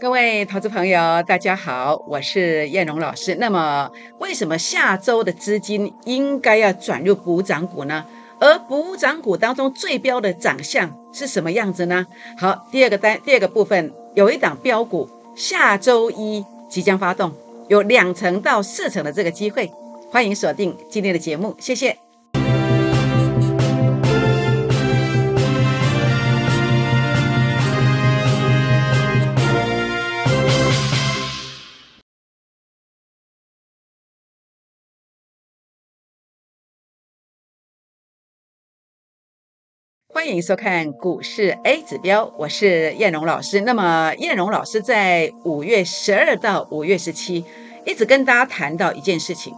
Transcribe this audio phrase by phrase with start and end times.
[0.00, 3.34] 各位投资朋友，大家好，我是燕荣老师。
[3.34, 3.90] 那么，
[4.20, 8.04] 为什么下周的资金应该要转入补涨股呢？
[8.38, 12.06] 而补涨股当中最标的长相是什么样子呢？
[12.38, 17.32] 好，第二个单，第二个部分有一档标股，下周一即将发动，
[17.66, 19.72] 有两成到四成的这个机会，
[20.12, 22.07] 欢迎锁定今天的节目，谢谢。
[40.28, 43.62] 欢迎收看股市 A 指标，我是燕荣老师。
[43.62, 47.42] 那么燕荣老师在五月十二到五月十七，
[47.86, 49.54] 一直跟大家谈到一件事情。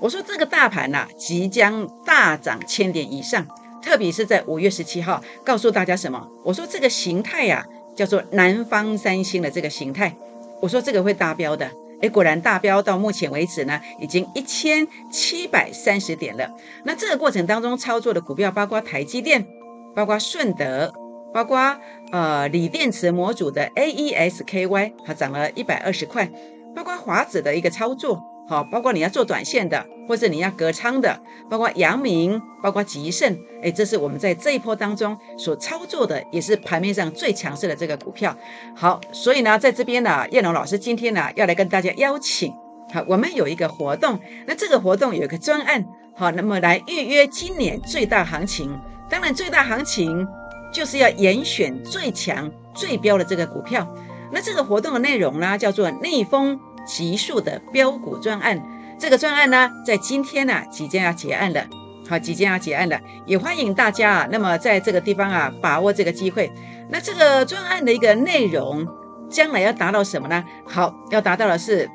[0.00, 3.46] 我说这个大盘呐，即将大涨千点以上，
[3.82, 6.26] 特别是在五月十七号，告诉大家什么？
[6.42, 10.16] 我说这个形态呀，叫做南方三星的这个形态。
[10.62, 16.50] 我说这个会达标的，哎，果然达标到目前为止呢，已经一千七百三十点了。
[16.84, 19.46] 那这个过程当中操作的股票，包括台积电。
[19.94, 20.92] 包括顺德，
[21.32, 21.76] 包括
[22.12, 26.30] 呃锂电池模组的 AESKY，它涨了一百二十块。
[26.74, 38.36] 包括华子的一个操作，好，包括你要做短线的，或者你要隔仓的，包括阳明，包括吉盛，哎，这是我们在这一波当中所操作的，也是盘面上最强势的这个股票。
[38.74, 42.52] 好，所以呢，在这边呢，叶龙老师今天呢要来跟大家邀请，
[42.92, 48.76] 好，我们有一个活动，那这个活动有一个专案，好，那么来预约今年最大行情。
[49.14, 50.26] 当然，最大行情
[50.72, 53.88] 就是要严选最强、最标的这个股票。
[54.32, 58.60] 那这个活动的内容呢，叫做逆风急速的标股专案。
[58.98, 61.64] 这个专案呢，在今天呢，即将要结案了。
[62.10, 66.50] 好，即将要结案了，也欢迎大家啊，那么在这个地方啊，把握这个机会。
[66.90, 68.84] 那这个专案的一个内容，
[69.30, 70.44] 将来要达到什么呢？
[70.66, 71.88] 好，要达到的是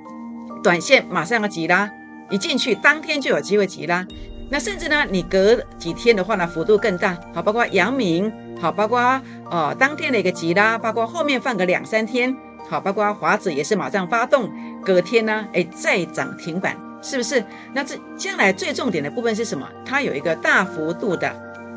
[0.63, 1.91] 短线马上要急拉，
[2.29, 4.07] 一进去当天就有机会急拉。
[4.51, 9.21] 那甚至呢，你隔几天的话呢，幅度更大，好，包括阳明，好，包括
[9.51, 12.35] 呃当天的一个急拉，包括后面放个两三天，
[12.67, 14.49] 好，包括华子也是马上发动，
[14.83, 17.43] 隔天呢，哎再涨停板，是不是？
[17.73, 19.67] 那这将来最重点的部分是什么？
[19.85, 21.31] 它有一个大幅度的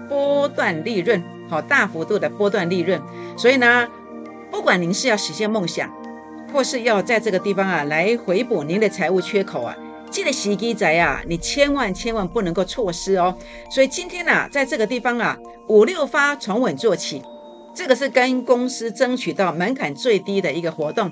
[0.09, 3.03] 波段利润，好，大幅度的波段利润，
[3.37, 3.87] 所以呢，
[4.51, 5.93] 不管您是要实现梦想，
[6.51, 9.77] 或是要在这个地方啊来回补您的财务缺口啊。
[10.13, 13.35] 记得洗机仔啊，你千万千万不能够错失哦。
[13.71, 17.23] 所以今天呢，在这个地方啊，五六发从稳做起，
[17.75, 21.11] 这个是跟公司争取到门槛最低的一个活动，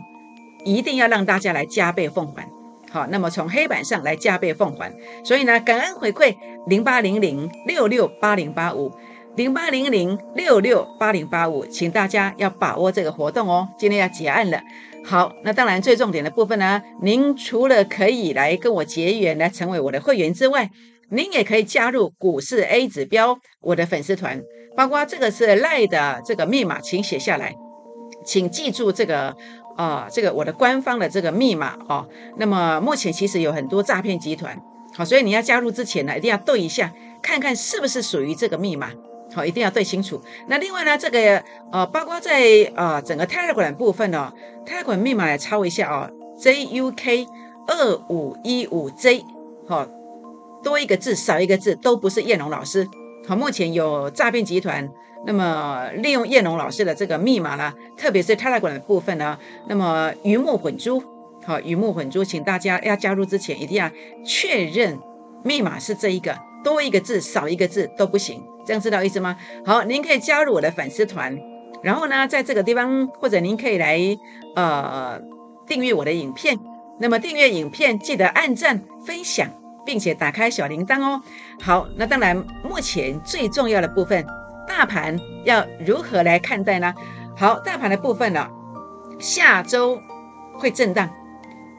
[0.64, 2.46] 一定要让大家来加倍奉还。
[2.90, 4.92] 好，那么从黑板上来加倍奉还。
[5.24, 8.92] 所以呢，感恩回馈零八零零六六八零八五。
[9.36, 13.68] 零八零零六六八零八五，请大家要把握这个活动哦。
[13.78, 14.60] 今天要结案了，
[15.04, 20.70] 好，那当然最重点的部分呢，您除了可以来跟我结缘，来成为我的会员之外，
[21.10, 24.40] 您也可以加入股市 A 指标我的粉丝团，
[24.76, 27.56] 包括这个是赖的这个密码，请写下来，
[28.24, 29.34] 请记住这个
[29.76, 32.06] 啊，这个我的官方的这个密码哦。
[32.36, 34.62] 那么目前其实有很多诈骗集团，
[34.94, 38.92] 好，所以你要加入之前呢，一定要对一下，看看是不是属于这个密码。
[39.32, 40.20] 好，一定要对清楚。
[40.48, 42.42] 那另外呢，这个呃，包括在
[42.74, 44.32] 呃整个 Telegram 部分哦
[44.66, 46.10] ，Telegram 密码来抄一下哦
[46.40, 47.26] ，JUK
[47.68, 49.24] 二五一五 J，
[49.68, 49.86] 好，
[50.64, 52.88] 多一个字少一个字都不是叶龙老师。
[53.28, 54.90] 好，目前有诈骗集团，
[55.24, 61.00] 那么利用叶龙老师的这个密码呢，特别是 Telegram 的部分呢，那么鱼目混珠，
[61.44, 63.88] 好，鱼目混珠，请大家要加入之前一定要
[64.24, 64.98] 确认
[65.44, 66.36] 密码是这一个。
[66.62, 69.36] 多一个字少一个字都不行，这样知道意思吗？
[69.64, 71.38] 好，您可以加入我的粉丝团，
[71.82, 73.98] 然后呢，在这个地方或者您可以来
[74.56, 75.20] 呃
[75.66, 76.58] 订阅我的影片。
[76.98, 79.48] 那么订阅影片记得按赞、分享，
[79.86, 81.22] 并且打开小铃铛哦。
[81.62, 84.26] 好，那当然目前最重要的部分，
[84.68, 86.94] 大盘要如何来看待呢？
[87.36, 88.46] 好，大盘的部分呢，
[89.18, 89.98] 下周
[90.58, 91.08] 会震荡，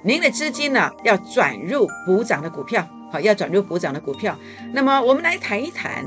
[0.04, 2.88] 您的资金呢要转入补涨的股票。
[3.12, 4.38] 好，要转入补涨的股票。
[4.74, 6.06] 那么，我们来谈一谈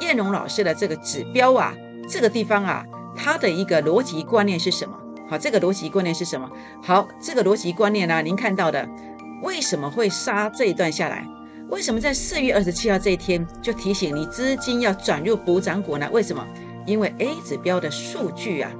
[0.00, 1.74] 燕荣老师的这个指标啊，
[2.08, 2.84] 这个地方啊，
[3.16, 4.96] 它的一个逻辑观念是什么？
[5.28, 6.48] 好，这个逻辑观念是什么？
[6.82, 8.88] 好，这个逻辑观念呢，您看到的
[9.42, 11.26] 为什么会杀这一段下来？
[11.70, 16.08] 为什么在四月二十七号这一天就提醒你资金要转入补涨股呢？
[16.12, 16.46] 为什么？
[16.86, 18.70] 因为 A 指标的数据啊，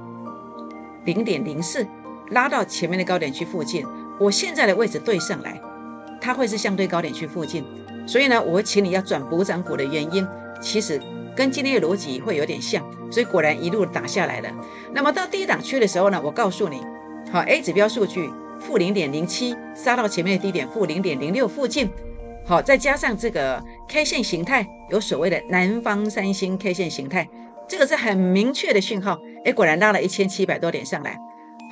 [1.03, 1.85] 零点零四
[2.29, 3.85] 拉到前面的高点区附近，
[4.19, 5.59] 我现在的位置对上来。
[6.19, 7.63] 它会是相对高点区附近，
[8.07, 10.27] 所以呢，我请你要转补涨股的原因，
[10.61, 10.99] 其实
[11.35, 14.49] 跟今天的逻辑会有点像，所以果然一路打下来了。
[14.93, 16.81] 那么到低档区的时候呢，我告诉你，
[17.31, 18.29] 好，A 指标数据
[18.59, 21.89] 负零点零七，杀到前面的低点负零点零六附近。
[22.47, 27.27] 好，再加上这个 K 线形态有所谓的南方三星 K 线形态，
[27.67, 29.19] 这个是很明确的讯号。
[29.43, 31.19] 哎，果然拉了一千七百多点上来。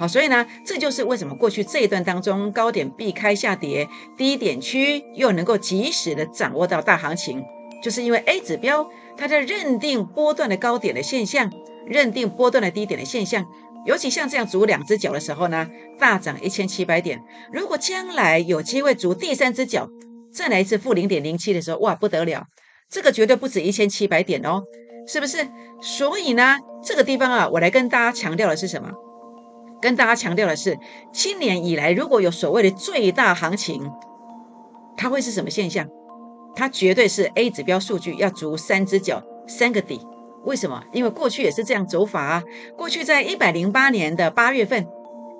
[0.04, 7.42] 好，所以呢，这就是为什么过去这一段当中高点避开下跌，低点区又能够及时的掌握到大行情，
[7.82, 11.50] 就是因为 A 指标它在认定波段的高点的现象，
[11.88, 13.46] 认定波段的低点的现象。
[13.86, 17.24] 尤其像这样足两只脚的时候呢，大涨一千七百点。
[17.54, 19.88] 如果将来有机会足第三只脚，
[20.34, 22.44] 再来一次负零点零七的时候，哇，不得了！
[22.90, 24.64] 这个绝对不止一千七百点哦，
[25.08, 25.48] 是不是？
[25.82, 28.92] 所以呢，这个地方啊，我来跟大家强调的是什么？
[29.84, 30.80] 跟大家强调的是，
[31.12, 33.92] 今年以来如果有所谓的最大行情，
[34.96, 35.86] 它会是什么现象？
[36.56, 40.00] 它绝对是 A 指标数据要足三只脚、三个底。
[40.46, 40.82] 为什么？
[40.94, 42.44] 因为过去也是这样走法啊。
[42.78, 44.88] 过去在一百零八年的八月份，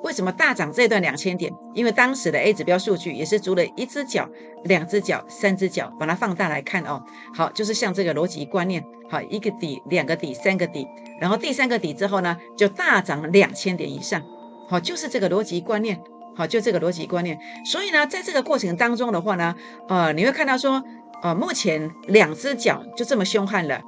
[0.04, 1.54] 为什么大涨这段两千点？
[1.74, 4.30] 因为当时的 A 指标数据也是足了一只脚、
[4.64, 7.04] 两只脚、三只脚，把它放大来看哦。
[7.34, 10.88] 好，就是像这个逻辑观念，好，一个底、两个底、三个底，
[11.20, 14.22] 然后第三个底之后呢，就大涨两千点以上。
[14.70, 16.00] 好，就是这个逻辑观念。
[16.36, 17.38] 好，就这个逻辑观念。
[17.64, 19.56] 所以呢，在这个过程当中的话呢，
[19.88, 20.84] 呃，你会看到说，
[21.22, 23.82] 呃，目前两只脚就这么凶悍了。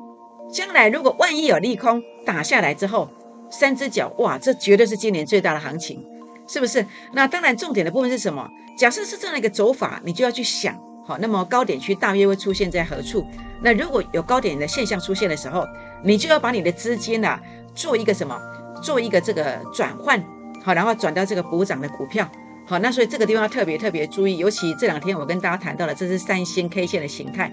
[0.51, 3.09] 将来如果万一有利空打下来之后，
[3.49, 6.05] 三只脚哇，这绝对是今年最大的行情，
[6.47, 6.85] 是不是？
[7.13, 8.49] 那当然，重点的部分是什么？
[8.77, 13.25] 假设是这样的一个走法，你就要去想，好，那么高点区大约会出现在何处？
[13.61, 15.65] 那如果有高点的现象出现的时候，
[16.03, 17.39] 你就要把你的资金呐
[17.73, 18.39] 做一个什么？
[18.83, 20.23] 做一个这个转换，
[20.63, 22.29] 好，然后转到这个补涨的股票，
[22.67, 27.51] 好，那所以这个地方要特别特别注意，尤其这两天我跟大家谈到了，这是三星 K 线的形态。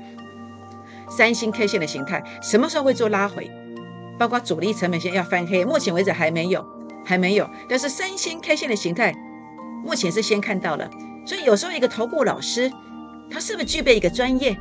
[1.09, 3.50] 三星 K 线的形态什么时候会做拉回？
[4.19, 6.67] 包括主力成本线要翻黑，目前为止还没有，
[7.05, 7.49] 还没有。
[7.69, 9.15] 但是三星 K 线的形态
[9.85, 10.89] 目前是先看到了，
[11.27, 12.71] 所以有时候一个投顾老师，
[13.31, 14.57] 他是不是具备一个专业？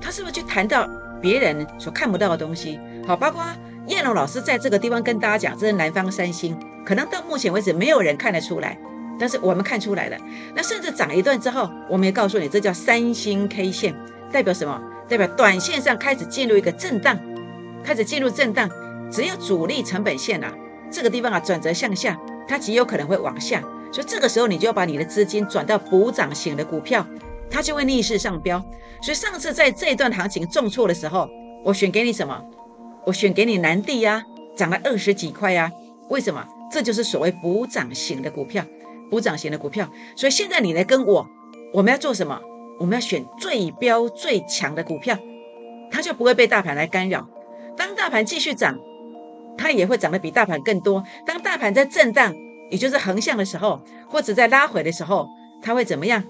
[0.00, 0.88] 他是不是去谈到
[1.20, 2.78] 别人所看不到的东西？
[3.06, 3.42] 好，包括
[3.86, 8.78] 叶龙老师在这个地方跟大家讲，这是南方三星，可能到目前为止没有人看得出来，
[9.18, 10.16] 但是我们看出来了。
[10.54, 13.94] 那甚至涨一段之后，我们也告诉你，这叫三星 K 线，
[14.30, 14.80] 代表什么？
[15.08, 17.16] 代表短线上开始进入一个震荡，
[17.84, 18.68] 开始进入震荡，
[19.08, 20.52] 只有主力成本线啊，
[20.96, 23.60] 这个地方啊转折向下，它极有可能会往下，
[23.92, 27.06] 所以这个时候你就要把你的资金转到补涨型的股票，
[27.50, 28.64] 它就会逆势上飙。
[29.02, 31.28] 所以上次在这一段行情重挫的时候，
[31.62, 32.42] 我选给你什么？
[33.04, 34.24] 我选给你南地呀，
[34.56, 35.70] 涨了二十几块呀。
[36.08, 36.48] 为什么？
[36.72, 38.64] 这就是所谓补涨型的股票，
[39.10, 39.90] 补涨型的股票。
[40.16, 41.28] 所以现在你来跟我，
[41.74, 42.40] 我们要做什么？
[42.80, 45.18] 我们要选最标最强的股票，
[45.90, 47.28] 它就不会被大盘来干扰。
[47.76, 48.78] 当大盘继续涨，
[49.56, 51.04] 它也会涨得比大盘更多。
[51.26, 52.34] 当大盘在震荡，
[52.70, 55.28] 也就是横向的时候，或者在拉回的时候，
[55.62, 56.24] 它会怎么样？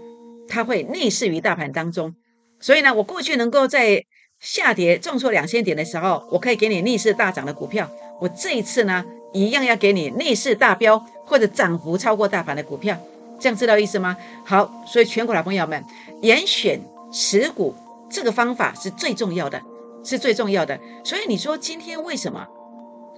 [0.49, 2.15] 它会逆势于大盘当中。
[2.61, 4.05] 所以呢，我过去能够在
[4.39, 7.91] 下跌重挫两千点的时候，我可以给你逆势大涨的股票。
[8.21, 12.97] 我这一次呢，一样要给你逆势大标或者涨幅超过大盘的股票。
[13.39, 14.17] 这样知道意思吗？
[14.45, 15.85] 好，所以全国老朋友们。
[16.23, 16.81] 严选
[17.13, 17.75] 持股
[18.09, 19.61] 这个方法是最重要的，
[20.03, 20.81] 是最重要的。
[21.05, 22.47] 所以你说今天为什么？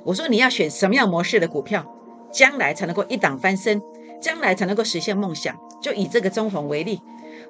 [0.04, 1.84] 我说你要选什么样模式的股票，
[2.32, 3.82] 将来才能够一档翻身，
[4.20, 5.56] 将来才能够实现梦想。
[5.80, 7.00] 就以这个中红为例，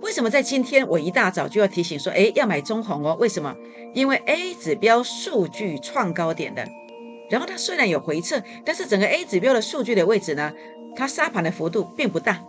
[0.02, 3.16] 为什么在今天我一大早就要提醒说，哎，要买中红哦？
[3.18, 3.54] 为什么？
[3.94, 6.66] 因为 A 指标数据创高点的，
[7.30, 10.52] 然后它虽然有回撤，但是整个 A 指标的数据的位置呢，
[10.94, 12.42] 它杀盘的幅度并不大。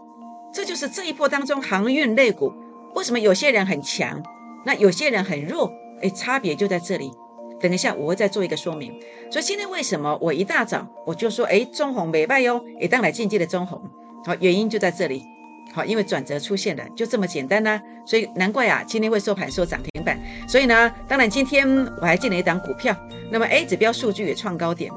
[0.53, 2.53] 这就是这一波当中航运类股。
[2.95, 4.21] 为什么有些人很强，
[4.65, 5.71] 那有些人很弱？
[6.01, 7.11] 哎，差别就在这里。
[7.59, 8.93] 等一下，我会再做一个说明。
[9.31, 13.81] 所以今天为什么我一大早我就说，哎，中红美败哟，也当来进阶的中红。
[14.25, 15.23] 好，原因就在这里。
[15.71, 17.79] 好，因为转折出现了，就这么简单呢。
[18.05, 20.19] 所以难怪啊，今天会收盘收涨停板。
[20.47, 21.67] 所以呢，当然今天
[22.01, 22.95] 我还进了一档股票。
[23.31, 24.91] 那么 A 指标数据也创高点，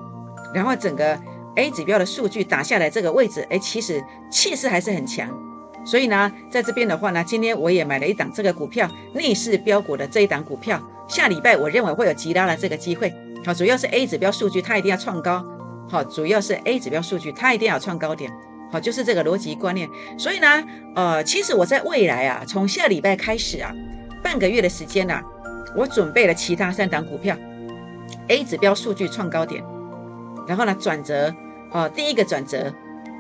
[0.55, 1.21] 然后整个
[1.57, 5.29] A 指标的数据打下来这个位置，哎，其实气势还是很强。
[5.85, 13.13] 所以呢，在这边的话呢，今天我也买了一档这个股票，逆势标股的这一档股票，下礼拜我认为会有极大的这个机会。
[13.45, 15.45] 好，主要是 A 指标数据它一定要创高。
[15.89, 18.33] 好，主要是 A 指标数据它一定要创高点。
[18.71, 19.89] 好，就是这个逻辑观念。
[20.17, 23.75] 所以呢，呃，其实我在未来啊，从下礼拜开始啊，
[24.23, 25.21] 半个月的时间呢，
[25.77, 27.37] 我准备了其他三档股票
[28.29, 29.63] ，A 指标数据创高点，
[30.47, 31.35] 然后呢转折，
[31.73, 32.73] 哦，第一个转折。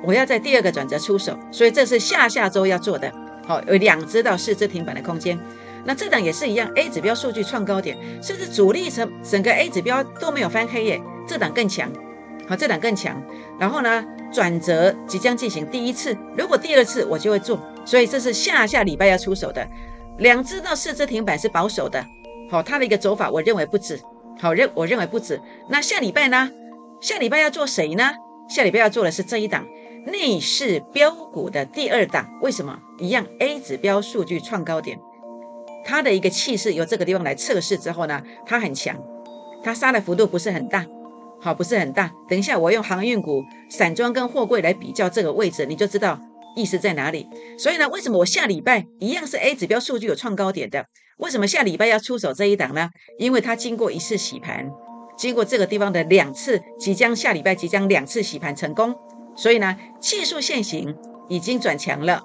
[0.04, 3.10] 我要在第二个转折出手，所以这是下下周要做的。
[3.46, 5.38] 好，有两只到四只停板的空间。
[5.84, 11.90] 那这档也是一样，A 指标数据创高点，甚至主力成整个 A 指标都没有翻黑耶，这档更强。
[12.48, 13.20] 好，这档更强。
[13.58, 19.66] 然后呢，转折即将进行第一次，如果第二次我就会做，所以这是下下礼拜要出手的。
[20.18, 22.04] 两只到四只停板是保守的，
[22.48, 24.00] 好，它的一个走法我认为不止，
[24.38, 25.40] 好认我认为不止。
[25.68, 26.50] 那下礼拜呢？
[27.00, 28.12] 下礼拜要做谁呢？
[28.48, 29.66] 下礼拜要做的是这一档
[30.04, 32.78] 内市标股的第二档，为什么？
[32.98, 34.98] 一样 A 指标数据创高点，
[35.84, 38.96] 它的一个气势由这个地方来测试之后呢，它很强，
[39.62, 40.86] 它杀的幅度不是很大，
[41.40, 42.10] 好，不是很大。
[42.28, 46.20] 等一下我用航运股、散装跟货柜来比较这个位置，你就知道
[46.56, 47.28] 意思在哪里。
[47.56, 50.86] 所以呢，为什么我下礼拜一样是 A 指标数据有创高点的？
[51.18, 52.90] 为什么下礼拜要出手这一档呢？
[53.18, 54.68] 因为它经过一次洗盘。
[55.16, 58.94] 经过这个地方的两次，即将下礼拜即将两次洗盘成功，
[59.34, 60.96] 所以呢，技术线型
[61.28, 62.22] 已经转强了，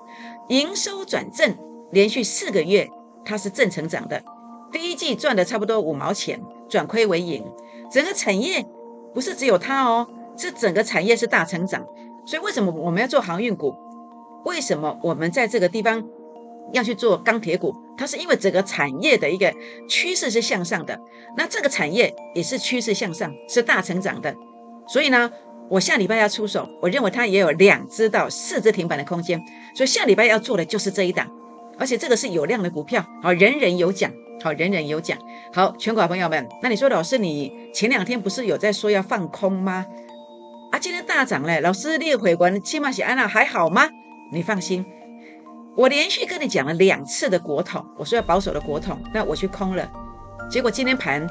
[0.50, 1.58] 营收转正，
[1.92, 2.90] 连续四个月
[3.26, 4.24] 它是正成长的。
[4.72, 7.44] 第一季赚的差不多五毛钱，转亏为盈。
[7.92, 8.66] 整个产业
[9.14, 11.86] 不是只有它哦，这整个产业是大成长。
[12.26, 13.74] 所以为什么我们要做航运股？
[14.44, 16.04] 为什么我们在这个地方？
[16.74, 19.54] 要去做钢铁股，它是因为整个产业的一个
[19.88, 21.00] 趋势是向上的，
[21.38, 24.36] 那这个产业也是趋势向上，是大成长的，
[24.86, 25.32] 所以呢，
[25.70, 29.44] 我下礼拜要出手，我认为它也有两只到四只停板的空间，
[29.76, 31.30] 所以下礼拜要做的就是这一档，
[31.78, 35.18] 而且这个是有量的股票，好，人人有奖，好，人人有奖，
[35.54, 39.86] 好，全国朋友们，那你说老师，你前两天不是有在说要放空吗？
[40.72, 43.90] 啊，今天大涨嘞，老师列回关，起码写安娜还好吗？
[44.32, 44.86] 你放心。
[45.76, 49.92] 我连续跟你讲了两次的国统，我说要保守的国统，那我去空了，
[50.50, 51.28] 结果今天盘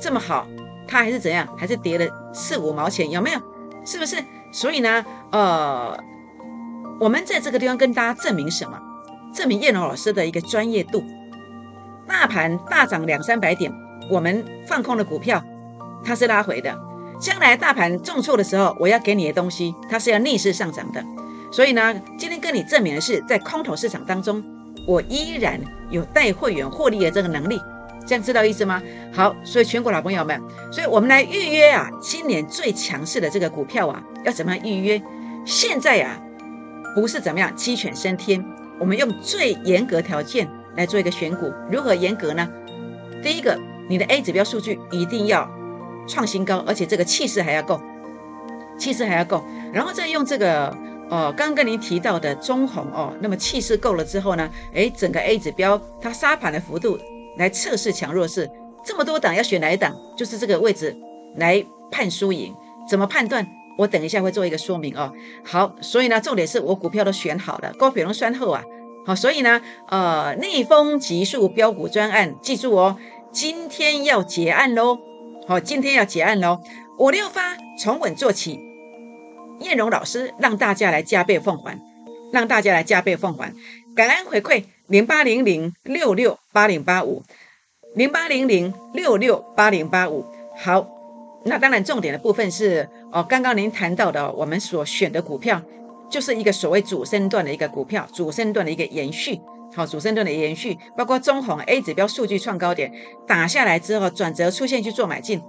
[0.00, 0.46] 这么好，
[0.86, 1.48] 它还是怎样？
[1.56, 3.40] 还是跌了四五毛钱，有没有？
[3.84, 4.16] 是不是？
[4.52, 5.98] 所以呢，呃，
[7.00, 8.78] 我们在这个地方跟大家证明什么？
[9.34, 11.02] 证明叶龙老师的一个专业度。
[12.06, 13.72] 大盘大涨两三百点，
[14.10, 15.42] 我们放空的股票，
[16.04, 16.78] 它是拉回的。
[17.18, 21.02] 将来大盘重挫的时候，我要给你的东西，它是要逆势上涨的。
[21.50, 24.42] 所以呢，今天跟你证明的是，在空头市场当中，
[24.86, 25.60] 我依然
[25.90, 27.60] 有带会员获利的这个能力，
[28.06, 28.82] 这样知道意思吗？
[29.12, 30.40] 好，所以全国老朋友们，
[30.70, 35.02] 所以我们来预约啊，今年最强势的这个股票啊，要怎么样预约？
[35.44, 36.20] 现在啊，
[36.94, 38.44] 不是怎么样鸡犬升天，
[38.78, 42.48] 我们用最严格条件来做一个选股，如何严格呢？
[43.22, 45.50] 第一个，你的 A 指标数据一定要
[46.08, 47.80] 创新高，而且这个气势还要够，
[48.78, 50.76] 气势还要够，然后再用这个。
[51.10, 54.48] 哦，刚跟您提到的中红哦，那么气势够了之后呢？
[54.74, 56.98] 哎，整个 A 指标它杀盘的幅度
[57.36, 58.50] 来测试强弱势，
[58.84, 59.94] 这么多档要选哪一档？
[60.16, 60.96] 就是这个位置
[61.36, 62.54] 来判输赢，
[62.88, 63.46] 怎么判断？
[63.78, 65.12] 我等一下会做一个说明哦。
[65.44, 68.62] 好，所以呢，重点是我股票都选好了，高比龙酸后啊。
[69.06, 72.96] 好，所以呢，呃，逆风急速标股专案，记住哦，
[73.32, 74.98] 今天要结案喽。
[75.48, 76.60] 好，今天要结案喽，
[76.98, 78.60] 五六发从稳做起。
[79.58, 81.80] 叶荣老师让大家来加倍奉还，
[82.32, 83.52] 让大家来加倍奉还，
[83.96, 87.22] 感恩回馈零八零零六六八零八五
[87.94, 90.26] 零八零零六六八零八五。
[90.54, 90.86] 好，
[91.46, 95.62] 那当然重点的部分是哦，刚刚您谈到的，我们所选的股票
[96.10, 99.40] 就是一个所谓主升段的一个股票，主升段的一个延续。
[99.74, 102.92] 好，主升段的延续，包括中红 A 指标数据创高点
[103.26, 105.40] 打下来之后转折出现去做买进，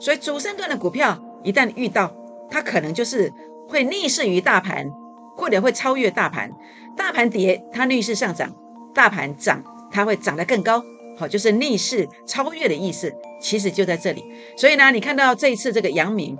[0.00, 2.12] 所以主升段的股票一旦遇到，
[2.50, 3.32] 它可能就是。
[3.70, 4.90] 会逆势于大盘，
[5.36, 6.50] 或者会超越大盘。
[6.96, 8.48] 大盘跌，它逆势上涨；
[8.94, 10.84] 大盘涨，它会涨得更高。
[11.16, 13.12] 好，就是逆势超越的意思。
[13.40, 14.24] 其实就在这里。
[14.56, 16.38] 所以呢，你看到这一次这个阳明，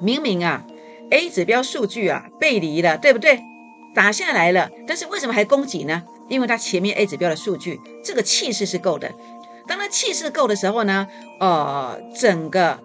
[0.00, 0.64] 明明啊
[1.10, 3.40] ，A 指标数据啊背离了，对不对？
[3.94, 6.02] 打下来了，但是为什么还攻击呢？
[6.28, 9.12] 因为它前面 A 指标的数据，这个气势是够的。
[9.66, 11.06] 当它气势够的时候呢，
[11.40, 12.78] 呃，整个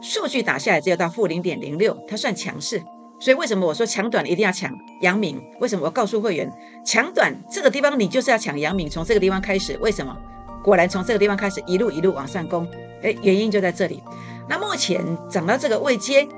[0.00, 2.82] 数据打下来只有到负零点零六，它算强势。
[3.18, 4.70] 所以为什么我说抢短一定要抢
[5.00, 5.42] 阳明？
[5.60, 6.52] 为什么我告诉会员
[6.84, 8.88] 抢短这个地方你就是要抢阳明？
[8.88, 10.16] 从这个地方开始，为什么？
[10.62, 12.68] 果然从这个地方开始一路一路往上攻，
[13.02, 14.02] 哎，原因就在这里。
[14.48, 16.28] 那目前涨到这个位阶，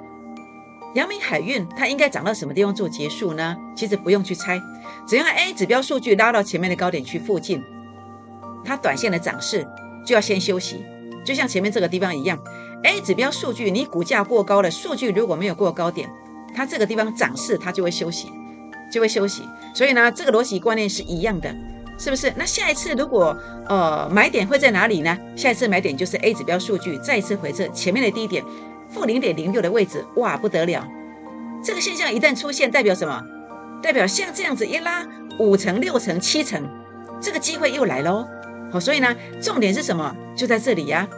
[0.94, 3.56] 阳明海运它应该涨到什么地方做结束呢？
[3.74, 4.60] 其实不用去猜，
[5.06, 7.62] 只要 A 指标数据拉到前面的高点去附近，
[8.64, 9.66] 它短线的涨势
[10.06, 10.84] 就要先休息，
[11.24, 12.38] 就像前面这个地方一样。
[12.84, 16.08] A 指标数据你股价过高了，数据如果没有过高点。
[16.54, 18.28] 它这个地方涨势，它就会休息，
[18.90, 19.42] 就会休息。
[19.74, 21.54] 所以呢，这个逻辑观念是一样的，
[21.98, 22.32] 是不是？
[22.36, 23.36] 那下一次如果
[23.68, 25.16] 呃买点会在哪里呢？
[25.36, 28.44] 下一次买点就是 A 指标数据再次回撤前面的低点
[28.88, 30.86] 负零点零六的位置，哇，不得了！
[31.62, 33.22] 这个现象一旦出现，代表什么？
[33.82, 35.06] 代表像这样子一拉
[35.38, 36.68] 五成、六成、七成，
[37.20, 38.26] 这个机会又来喽。
[38.72, 40.14] 好，所以呢，重点是什么？
[40.36, 41.08] 就在这里呀。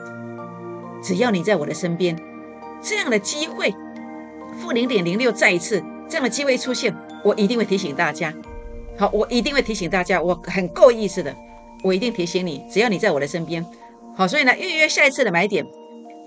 [1.02, 2.14] 只要你在我的身边，
[2.82, 3.74] 这样的机会。
[4.60, 8.32] 负零点零六再一次这样的机会出现，我一定会提醒大家。
[8.98, 11.34] 好，我一定会提醒大家，我很够意思的，
[11.82, 13.64] 我一定提醒你，只要你在我的身边。
[14.14, 15.66] 好，所以呢，预约下一次的买点，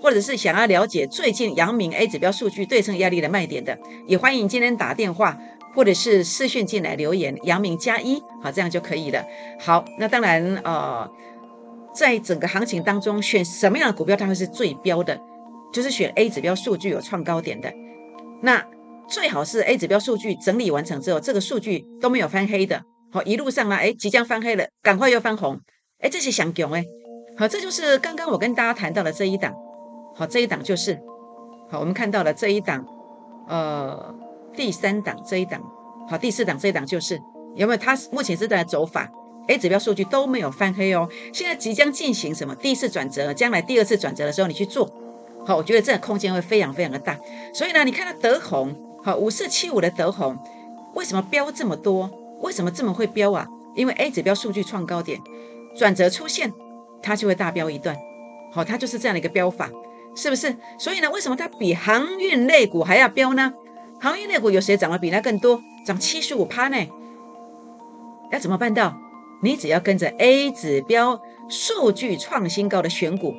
[0.02, 5.38] 或者是想要了解最近阳明 A 指标数据对称压力的卖点的，也欢迎今天打电话
[5.74, 9.24] 或者是私讯进来留言，阳明加一，好，这样就可以了。
[9.60, 11.08] 好，那当然，呃，
[11.94, 15.20] 在整个行情当中，选什么样的股票它会是最标的，
[15.72, 17.72] 就是选 A 指标数据有创高点的，
[18.44, 18.64] 那。
[19.06, 22.82] 最好是 A 指标数据整理完成之后，这个数据都没有翻黑的，
[23.12, 25.60] 好一路上呢，哎，即将翻黑了，赶快又翻红，
[26.00, 26.82] 哎，这是想囧哎，
[27.36, 29.54] 好，这就是刚刚我跟大家谈到的这一档，
[30.16, 30.98] 好，这一档就是，
[31.70, 32.82] 好，我们看到了这一档，
[33.46, 34.14] 呃，
[34.56, 35.62] 第三档这一档，
[36.08, 37.20] 好，第四档这一档就是，
[37.56, 37.76] 有没有？
[37.76, 39.06] 它目前是在走法
[39.48, 44.90] ，A 指标数据都没有翻黑哦，现在即将进行什么第一次转折，将来第二次转折的时候你去做，
[45.46, 47.18] 好，我觉得这个空间会非常非常的大，
[47.52, 48.74] 所以呢，你看到德宏。
[49.04, 50.38] 好，五四七五的德宏
[50.94, 52.10] 为什么飙这么多？
[52.40, 53.46] 为什么这么会飙啊？
[53.74, 55.20] 因为 A 指标数据创高点，
[55.76, 56.50] 转折出现，
[57.02, 57.94] 它就会大飙一段。
[58.50, 59.68] 好，它就是这样的一个标法，
[60.16, 60.56] 是不是？
[60.78, 63.52] 所以呢，为什么它比航运类股还要飙呢？
[64.00, 65.60] 航运类股有谁涨得比它更多？
[65.84, 66.86] 涨七十五趴呢？
[68.32, 68.96] 要怎么办到？
[69.42, 71.20] 你只要跟着 A 指标
[71.50, 73.34] 数据创新高的选股，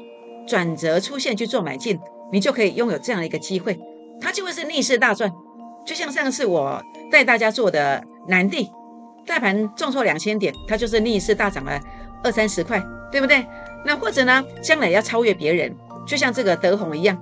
[0.48, 2.00] 转折出现去做买进，
[2.32, 3.80] 你就可以拥有这样一个机会，
[4.22, 5.32] 它就会是逆势大赚。
[5.86, 8.70] 就像上次我带大家做的南地，
[9.26, 11.80] 大盘重挫两千点，它就是逆势大涨了
[12.24, 13.46] 二三十块，对不对？
[13.86, 15.76] 那或者呢，将来要超越别人，
[16.08, 17.22] 就像这个德宏一样，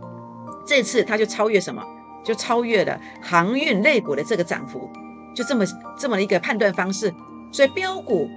[0.66, 1.84] 这次它就超越什么？
[2.24, 4.90] 就超越了航运类股的这个涨幅，
[5.36, 5.66] 就这么
[6.00, 7.14] 这么一个判断方式。
[7.52, 8.30] 所以标股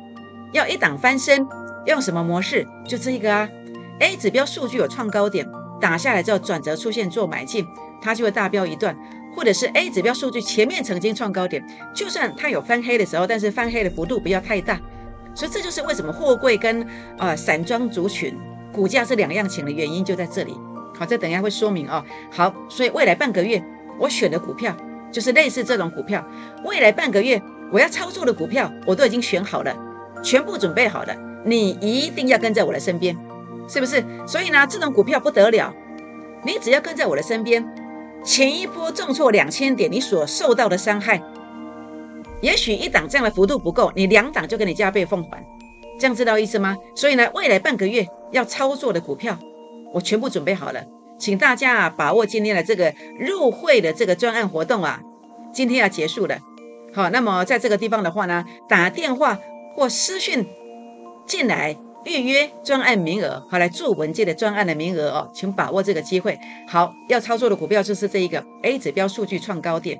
[0.52, 1.46] 要一档翻身，
[1.86, 2.66] 用什么模式？
[2.84, 3.48] 就这一个啊
[4.00, 5.46] ，A 指标数据有创高点，
[5.80, 7.66] 打下来之后转折出现做买进，
[8.00, 8.96] 它就会大标一段。
[9.34, 11.62] 或者是 A 指标数据前面曾经创高点，
[11.94, 14.80] 就算它有翻黑的时候，但是翻黑的幅度不要太大，
[15.34, 16.86] 所以这就是为什么货柜跟
[17.18, 18.34] 呃散装族群
[18.72, 20.56] 股价是两样情的原因就在这里。
[20.98, 22.02] 好，这等一下会说明哦。
[22.32, 23.62] 好，所以未来半个月
[23.98, 24.74] 我选的股票
[25.12, 26.26] 就是类似这种股票。
[26.64, 27.38] 未来半个月
[27.70, 29.76] 我要操作的股票我都已经选好了，
[30.22, 33.14] 全部准备好了，你一定要跟在我的身边，
[33.68, 34.04] 是不是？
[34.26, 35.74] 所以呢，这种股票不得了，
[36.44, 37.66] 你只要跟在我的身边。
[38.24, 41.22] 前一波重挫两千点，你所受到的伤害，
[42.40, 45.46] 也许一档这样的幅度不够，你两档就给你加倍奉还，
[46.00, 46.76] 这样知道意思吗？
[46.96, 49.38] 所以呢，未来半个月要操作的股票，
[49.92, 50.84] 我全部准备好了，
[51.18, 55.02] 请大家啊把握今天的这个入会的这个专案活动啊，
[55.52, 56.38] 今天要结束了。
[56.92, 59.38] 好，那么在这个地方的话呢，打电话
[59.76, 60.46] 或私讯
[61.26, 61.76] 进来。
[62.06, 66.38] 预约专案名额，好来做文件的专案的名额哦，请把握这个机会。
[66.68, 69.98] 好，要操作的股票就是这一个 A 指标数据创高点，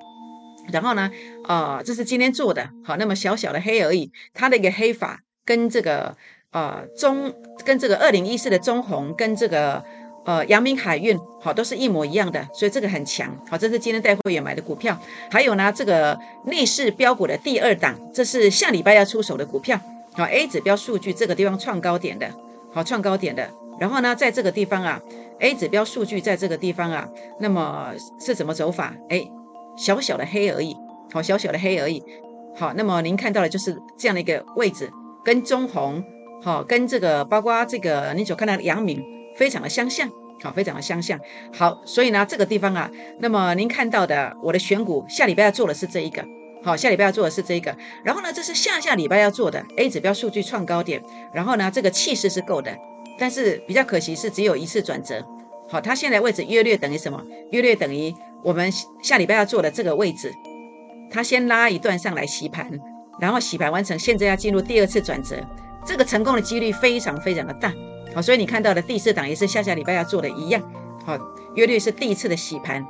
[0.71, 1.11] 然后呢，
[1.45, 6.16] 啊，这是今天做的，好，那么小小的黑而已，它的一个黑法跟这个
[6.53, 9.83] 呃中跟这个二零一四的中红跟这个
[10.25, 13.37] 呃阳明海运好都是一模一样的，所以这个很强。
[13.51, 14.97] 好，这是今天带会员买的股票，
[15.29, 19.81] 还有呢，这个逆势标股的第二档，这是下礼拜要出手的股票。
[20.16, 22.31] 好，A 指标数据这个地方创高点的，
[22.72, 25.00] 好创高点的，然后呢，在这个地方啊
[25.40, 28.94] ，A 指标数据在这个地方啊，那么是怎么走法？
[29.11, 29.29] 哎，
[29.76, 30.74] 小小的黑而已，
[31.12, 32.02] 好，小小的黑而已。
[32.57, 34.90] 好，那么您看到的就是这样的一个位置，
[35.22, 36.02] 跟中红，
[36.42, 39.05] 好，跟这个包括这个你所看到的阳明，
[39.37, 40.09] 非常的相像，
[40.42, 41.20] 好，非常的相像。
[41.52, 46.24] 好，所以呢，这个地方啊，那么您看到的我的选股下礼拜要做的是这一个。
[46.66, 51.00] 好，下礼拜要做的是这个，然后呢，这是下下礼拜要做的 A 指标数据创高点，
[51.33, 52.76] 然后呢，这个气势是够的，
[53.20, 55.24] 但是比较可惜是只有一次转折。
[55.68, 57.22] 好，它现在位置约略等于什么？
[57.52, 58.68] 约略等于我们
[59.00, 60.35] 下礼拜要做的这个位置，
[61.09, 62.68] 它先拉一段上来洗盘，
[63.20, 65.37] 然后洗盘完成，现在要进入第二次转折，
[65.87, 67.72] 这个成功的几率非常非常的大。
[68.12, 70.61] 好，所以你看到的第四档也是下下礼拜要做的一样。
[71.05, 71.16] 好，
[71.55, 72.85] 约略是第一次的洗盘，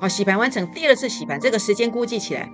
[0.00, 2.50] 好，洗盘完成，第二次洗盘，这个时间估计起来。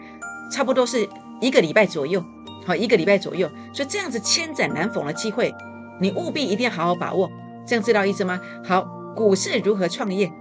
[0.51, 1.09] 差不多是
[1.41, 2.25] 一个礼拜左右，
[2.67, 5.55] 好一个礼拜左右，所以这样子千载难逢的机会，
[6.01, 7.31] 你务必一定要好好把握。
[7.67, 8.41] 这样知道意思吗？
[8.65, 8.83] 好，
[9.17, 10.33] 股市如何创业？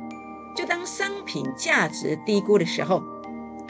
[0.56, 3.02] 就当商品价值低估的时候，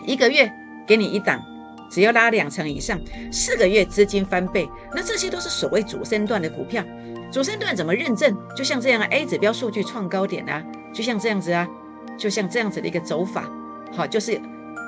[0.06, 0.52] 一个月
[0.86, 1.42] 给你一档，
[1.90, 3.00] 只要拉两成以上，
[3.32, 6.84] 四个月资金翻倍，那这些都是所谓主升段的股票。
[7.32, 8.38] 主升段怎么认证？
[8.56, 11.68] 就像这样，A 指标数据创高点啊，就像这样子啊，
[12.18, 13.50] 就像这样子的一个走法，
[13.96, 14.40] 好，就是。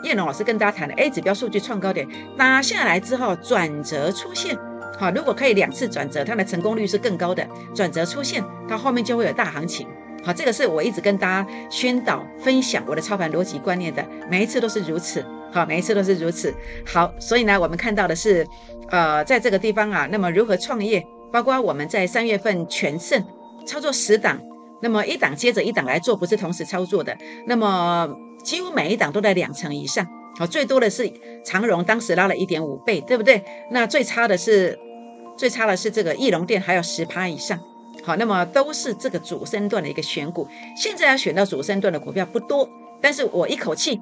[0.04, 4.58] 叶龙老师跟大家谈的 A 指标数据创高点打下来之后转折出现，
[5.00, 7.48] 好，如果可以两次转折，它的成功率是更高的。
[7.74, 9.88] 转折出现，它后面就会有大行情，
[10.24, 15.26] 好，这个是我一直跟大家宣导分享我的操盘逻辑观念的，每一次都是如此。
[15.50, 16.54] 好，每一次都是如此。
[16.86, 18.46] 好，所以呢，我们看到的是，
[18.90, 23.24] 呃，在这个地方啊，那么如何创业，包括我们在三月份全胜
[23.66, 24.40] 操作十档，
[24.82, 28.10] 那么一档接着一档来做，不是同时操作的，那么
[28.44, 30.08] 几乎每一档都在两成以上。
[30.38, 31.12] 好，最多的是
[31.44, 33.44] 长荣，当时拉了一点五倍，对不对？
[33.72, 34.78] 那最差的是，
[35.38, 37.60] 最差的是这个翼龙店，还有十趴以上。
[38.04, 40.48] 好，那么都是这个主升段的一个选股。
[40.76, 42.70] 现在要选到主升段的股票不多，
[43.02, 44.00] 但是我一口气。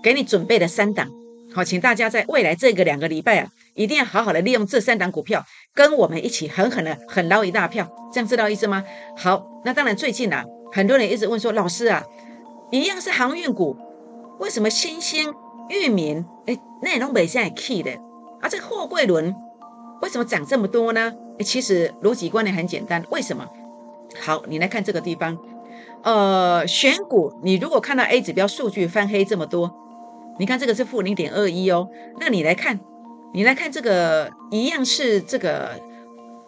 [0.00, 1.10] 给你准备了三档，
[1.52, 8.84] 好，请大家在未来这个两个礼拜啊，一定要好好的利用这三档股票，跟我们一起狠狠的狠捞一大票，这样知道意思吗？
[9.16, 12.04] 好，那当然最近啊，很多人一直问说，老师啊，
[12.70, 13.76] 一样是航运股，
[14.38, 15.32] 为什么新兴、
[15.68, 17.92] 域名，哎，内容北现在 key 的，
[18.40, 19.34] 啊，这货柜轮
[20.02, 21.12] 为什么涨这么多呢？
[21.40, 23.46] 其实逻辑观念很简单，为什么？
[24.20, 25.38] 好，你来看这个地方，
[26.02, 29.74] 呃，选股，你如果看到 A 指标数据翻黑这么多。
[30.40, 31.88] 你看这个是负零点二一哦，
[32.20, 32.78] 那你来看，
[33.34, 35.72] 你来看这个一样是这个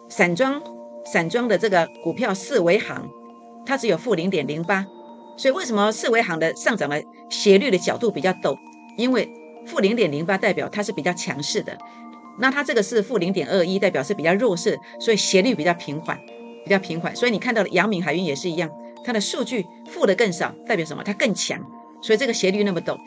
[0.07, 0.61] 散装
[1.03, 3.09] 散装的这个股票四维行，
[3.65, 4.85] 它只有负零点零八，
[5.37, 8.57] 所以为什么四维行的上涨的斜率的角度比较陡？
[8.97, 9.31] 因为
[9.65, 11.77] 负零点零八代表它是比较强势的，
[12.39, 16.19] 那它这个是负零点二一，代表是比较弱势，所以斜率比较平缓，
[16.63, 17.15] 比较平缓。
[17.15, 18.69] 所以你看到的阳明海运也是一样，
[19.03, 21.03] 它的数据负的更少，代表什么？
[21.03, 21.59] 它更强，
[22.01, 22.97] 所以这个斜率那么陡。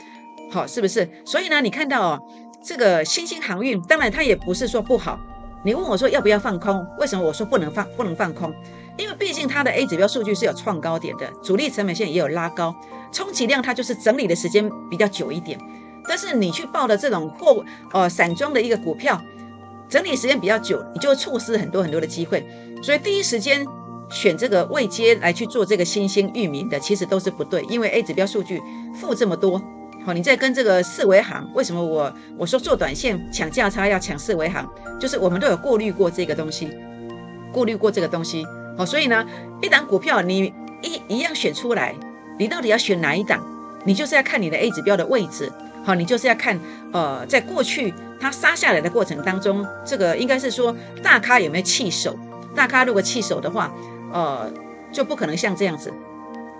[0.51, 1.09] 好，是不是？
[1.25, 2.23] 所以呢，你看到哦，
[2.63, 5.19] 这个新兴航运，当然它也不是说不好。
[5.65, 6.87] 你问我说要不要放空？
[6.99, 8.53] 为什么我说不能放，不能放空？
[8.97, 12.75] 因为毕竟它的 A 指标数据是有创高点的，主力成本线也有拉高，
[13.11, 15.59] 充其量它就是整理的时间比较久一点。
[16.07, 19.21] 但是你去报的这种货呃散装的一个股票，
[19.89, 22.47] 整理时间比较久，你就会错失很多很多的机会。
[22.83, 23.67] 所以第一时间
[24.11, 28.63] 选这个未接来去做这个新兴域名的，其实都是不对，因为 A 指标数据
[28.95, 29.61] 负这么多。
[30.05, 34.69] 好，你在跟这个四维行，为什么我我说做短线抢价差要抢四维行，
[35.01, 36.71] 就是我们都有过滤过这个东西，
[37.51, 38.45] 过滤过这个东西。
[38.77, 39.25] 好，所以呢，
[39.63, 41.95] 一档股票你一一样选出来，
[42.39, 43.41] 你到底要选哪一档？
[43.85, 45.53] 你就是要看你的 A 指标的位置。
[45.85, 46.59] 好，你就是要看，
[46.93, 52.17] 呃，在过去它杀下来的过程当中，这个应该是说大咖有没有弃手？
[52.55, 53.71] 大咖如果弃手的话，
[54.13, 54.51] 呃，
[54.91, 55.93] 就不可能像这样子。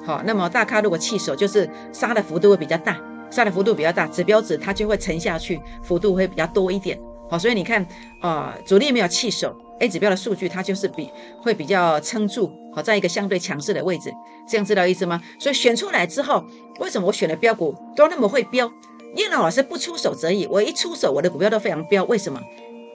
[0.05, 2.99] 好，那么大咖如果弃手，就是杀的幅度会比较大。
[3.31, 7.01] 杀的幅度比较大，指标值它就会沉下去，幅度会比较多一点。
[7.31, 7.85] 好，所以你看，
[8.21, 11.11] 啊，主力没有弃手，A 指标的数据它就是比
[11.43, 14.13] 会比较撑住，好，在一个相对强势的位置，
[14.49, 15.23] 这样知道意思吗？
[15.39, 16.45] 所以选出来之后，
[16.81, 18.71] 为什么我选的标股都那么会标？
[19.17, 22.05] 叶老师不出手则已，我一出手，我的股票都非常标。
[22.05, 22.41] 为什么？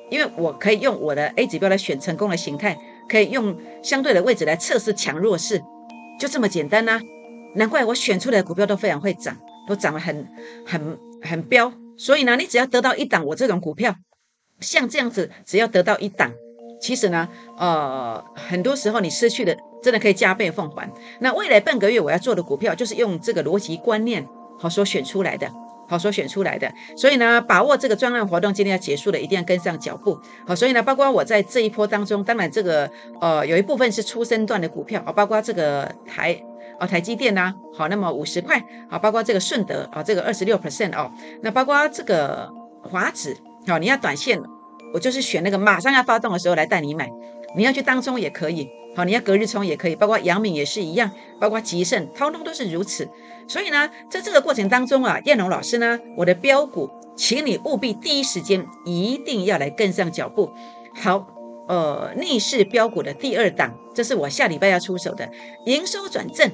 [0.09, 5.61] 因为我可以用我的 A 指标来选成功的形态，可以用相对的位置来测试强弱势，
[6.19, 6.99] 就这么简单呐。
[7.55, 9.37] 难怪我选出来的股票都非常会涨。
[9.67, 10.27] 都涨得很
[10.65, 13.95] 很很标，所以呢，你只要得到一档我这种股票，
[14.59, 16.33] 像这样子，只要得到一档，
[16.79, 20.89] 其实呢，呃，很多时候你失去的真的可以加倍奉还。
[21.19, 25.51] 那未来半个月我要做的股票，就是用这个逻辑观念好所选出来的，
[25.87, 26.71] 好所选出来的。
[26.95, 30.19] 所以呢，把握这个专案活动今天要结束了，一定要跟上脚步。
[30.47, 32.89] 好，所以呢，包括我在这一波当中，当然这个
[33.21, 36.41] 呃有一部分是出生段的股票，啊，包括这个台。
[36.81, 41.11] 哦，台积电呐，好，那么五十块，好，包括这个顺德，啊，这个二十六 percent 哦，
[41.41, 42.49] 那包括这个
[42.81, 43.35] 华指，
[43.67, 44.41] 好，你要短线，
[44.93, 47.09] 我就是选那个马上要发动的时候来带你买，
[47.55, 53.07] 你要去当中也可以，好，你要隔日冲也可以，包括阳明也是一样，包括吉盛，通通都是如此。
[53.47, 60.51] 所以呢，在这个过程当中啊，燕龙老师呢，我的标股，请你务必第一时间一定要来跟上脚步。
[60.93, 61.27] 好，
[61.67, 65.29] 呃，逆势标股的第二档，这是我下礼拜要出手的，
[65.65, 66.51] 营收转正。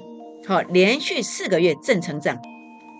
[0.48, 2.39] 好，连续四个月正成长，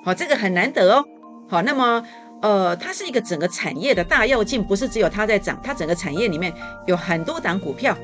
[0.04, 1.06] 好，这个很难得哦。
[1.48, 2.04] 好，那么
[2.46, 6.54] 呃，它是一个整个产业的大跃进，不是只有它在涨，它整个产业里面
[6.86, 7.98] 有很多档股票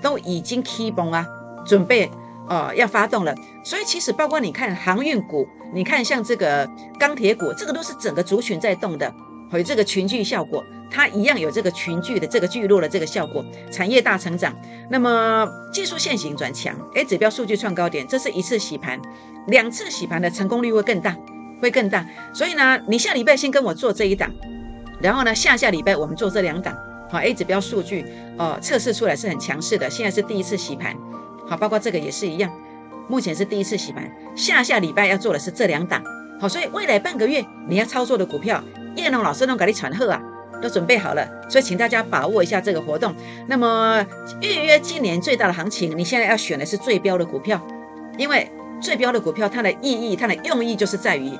[0.00, 1.26] 都已经 key 崩啊，
[1.66, 2.10] 准备
[2.48, 3.34] 呃要发动了。
[3.62, 6.66] 所以其实包括你看航运股，你看像这个
[6.98, 9.14] 钢铁股，这个都是整个族群在动的。
[9.52, 14.56] 有这个群聚效果，它一样有这个群聚的这个聚落的这个效果，产业大成长。
[14.90, 18.98] 那么技术线型转强，哎，指标数据创高点，这是一次洗盘，
[19.46, 21.14] 两次洗盘的成功率会更大，
[21.60, 22.06] 会更大。
[22.32, 24.30] 所以呢，你下礼拜先跟我做这一档，
[25.00, 26.76] 然后呢，下下礼拜我们做这两档。
[27.10, 28.04] 好，A 指标数据
[28.38, 30.96] 哦测试出来是很强势的，现在是第一次洗盘。
[31.46, 32.50] 好，包括这个也是一样，
[33.08, 36.02] 目前是第一次洗盘，下下礼拜要做的是这两档。
[36.40, 38.62] 好，所以未来半个月你要操作的股票。
[38.96, 40.22] 叶龙老师都给你传贺啊，
[40.62, 43.12] 都准备好了，所以请大家把握一下这个活动。
[43.48, 44.06] 那么
[44.40, 47.60] 预约今年最大的行情，你现在要选的是最标的股票，
[48.16, 48.48] 因为
[48.80, 51.30] 最标的股票它的意义、它的用意就是在于，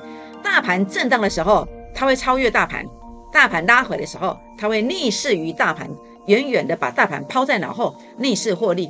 [0.43, 2.83] 大盘震荡的时候，它会超越大盘；
[3.31, 5.89] 大盘拉回的时候，它会逆势于大盘，
[6.27, 8.89] 远远的把大盘抛在脑后，逆势获利。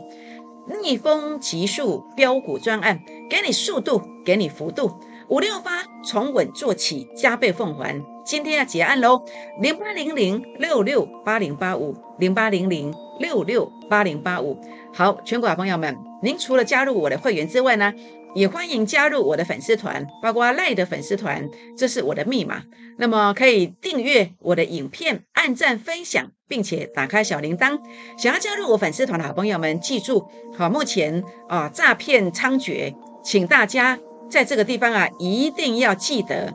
[0.82, 5.00] 逆风急速标股专案，给你速度，给你幅度。
[5.28, 8.04] 五六八从稳做起，加倍奉还。
[8.24, 9.24] 今天要结案喽，
[9.62, 14.60] 零八零零六六八零八五，零八零零六六八零八五。
[14.92, 17.94] 好，全国好朋友们，您除了加入我的会员之外呢，
[18.36, 22.62] 也欢迎加入我的粉丝团，包括赖的粉丝团，这是我的密码。
[22.98, 27.80] 那么可以订阅我的影片，按赞分享，并且打开小铃铛。
[28.18, 32.94] 想要加入我粉丝团的好朋友们，记住，好，目前啊诈骗猖獗，
[33.24, 33.98] 请大家
[34.30, 36.54] 在这个地方啊一定要记得。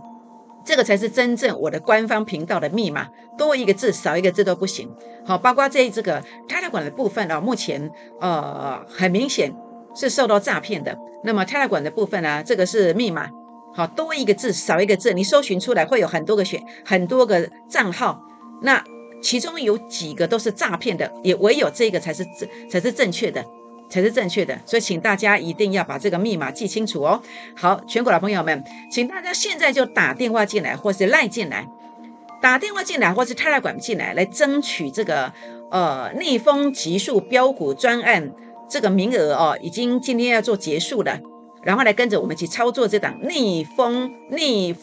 [0.63, 4.95] 这个才是真正我的官方频道的密码，多一个字少一个字都不行。
[5.25, 7.91] 好，包括这这个泰勒管的部分啊，目前
[8.21, 9.55] 呃很明显
[9.95, 10.99] 是受到诈骗的。
[11.25, 13.31] 那么泰勒管的部分呢，这个是密码，
[13.75, 18.23] 好多一个字少一个字，你搜寻出来会有很多个选很多个账号，
[18.63, 18.85] 那
[19.23, 23.45] 其中有几个都是诈骗的，也唯有这个才是正才是正确的。
[23.93, 27.21] 才是正确的，所以请大家一定要把这个密码记清楚哦。
[27.57, 31.67] 好，全国老朋友们，请大家现在就打电话进来，或是赖进来，
[32.41, 35.33] 打电话进来，或是泰来管进来，来争取这个
[35.73, 38.31] 呃逆风急速标股专案
[38.71, 41.19] 这个名额哦，已经今天要做结束了，
[41.63, 44.75] 然后来跟着我们去操作这档逆风逆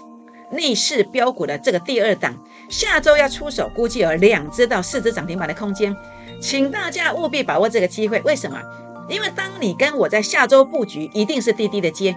[0.51, 5.95] 逆势标股的这个第二档，下周要出手，估计有两只到四只涨停板的空间，
[6.41, 8.21] 请大家务必把握这个机会。
[8.21, 8.61] 为什么？
[9.09, 12.15] 因为当你跟我在下周布局，一定是滴滴的接。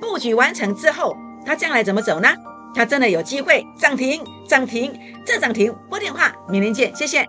[0.00, 2.28] 布局完成之后，它将来怎么走呢？
[2.72, 4.92] 它真的有机会涨停，涨停，
[5.26, 5.74] 再涨停。
[5.88, 7.28] 拨电话，明天见，谢谢。